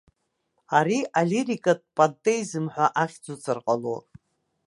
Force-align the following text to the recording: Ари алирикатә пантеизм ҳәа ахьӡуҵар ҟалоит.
Ари 0.77 0.99
алирикатә 1.19 1.87
пантеизм 1.95 2.65
ҳәа 2.73 2.87
ахьӡуҵар 3.01 3.57
ҟалоит. 3.65 4.05